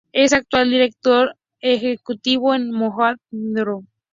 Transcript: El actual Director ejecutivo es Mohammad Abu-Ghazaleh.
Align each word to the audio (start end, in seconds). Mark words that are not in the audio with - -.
El 0.13 0.33
actual 0.33 0.71
Director 0.71 1.35
ejecutivo 1.59 2.55
es 2.55 2.61
Mohammad 2.61 3.17
Abu-Ghazaleh. 3.31 3.87